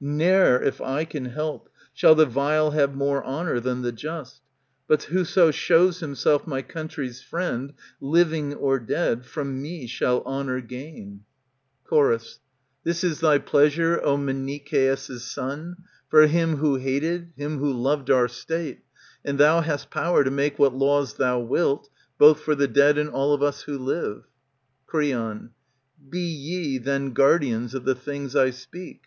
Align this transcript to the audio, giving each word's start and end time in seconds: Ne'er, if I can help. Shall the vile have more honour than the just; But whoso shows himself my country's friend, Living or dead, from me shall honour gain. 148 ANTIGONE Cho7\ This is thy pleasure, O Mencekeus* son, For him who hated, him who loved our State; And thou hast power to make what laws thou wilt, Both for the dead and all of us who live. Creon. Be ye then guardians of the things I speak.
Ne'er, 0.00 0.62
if 0.62 0.80
I 0.80 1.04
can 1.04 1.24
help. 1.24 1.68
Shall 1.92 2.14
the 2.14 2.24
vile 2.24 2.70
have 2.70 2.94
more 2.94 3.24
honour 3.24 3.58
than 3.58 3.82
the 3.82 3.90
just; 3.90 4.40
But 4.86 5.02
whoso 5.02 5.50
shows 5.50 5.98
himself 5.98 6.46
my 6.46 6.62
country's 6.62 7.20
friend, 7.22 7.72
Living 8.00 8.54
or 8.54 8.78
dead, 8.78 9.26
from 9.26 9.60
me 9.60 9.88
shall 9.88 10.22
honour 10.22 10.60
gain. 10.60 11.24
148 11.88 11.98
ANTIGONE 11.98 12.18
Cho7\ 12.18 12.38
This 12.84 13.02
is 13.02 13.18
thy 13.18 13.38
pleasure, 13.38 14.00
O 14.04 14.16
Mencekeus* 14.16 15.22
son, 15.22 15.78
For 16.08 16.28
him 16.28 16.58
who 16.58 16.76
hated, 16.76 17.32
him 17.36 17.58
who 17.58 17.72
loved 17.72 18.10
our 18.10 18.28
State; 18.28 18.84
And 19.24 19.38
thou 19.38 19.60
hast 19.60 19.90
power 19.90 20.22
to 20.22 20.30
make 20.30 20.56
what 20.56 20.72
laws 20.72 21.14
thou 21.14 21.40
wilt, 21.40 21.90
Both 22.16 22.42
for 22.42 22.54
the 22.54 22.68
dead 22.68 22.96
and 22.96 23.10
all 23.10 23.34
of 23.34 23.42
us 23.42 23.62
who 23.62 23.76
live. 23.76 24.22
Creon. 24.86 25.50
Be 26.08 26.20
ye 26.20 26.78
then 26.78 27.10
guardians 27.10 27.74
of 27.74 27.84
the 27.84 27.96
things 27.96 28.36
I 28.36 28.50
speak. 28.50 29.06